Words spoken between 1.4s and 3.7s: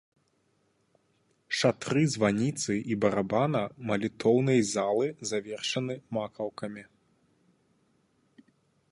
Шатры званіцы і барабана